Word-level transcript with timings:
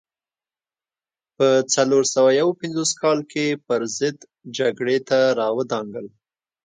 په 1.35 1.47
څلور 1.73 2.03
سوه 2.13 2.29
یو 2.41 2.49
پنځوس 2.61 2.91
کال 3.01 3.19
کې 3.31 3.45
پرضد 3.65 4.17
جګړې 4.57 4.97
ته 5.07 5.19
را 5.39 5.47
ودانګل. 5.57 6.07